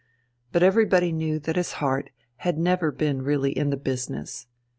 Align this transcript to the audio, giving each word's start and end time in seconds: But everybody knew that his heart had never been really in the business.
But 0.51 0.63
everybody 0.63 1.11
knew 1.11 1.37
that 1.37 1.55
his 1.57 1.73
heart 1.73 2.09
had 2.37 2.57
never 2.57 2.91
been 2.91 3.21
really 3.21 3.51
in 3.55 3.69
the 3.69 3.77
business. 3.77 4.47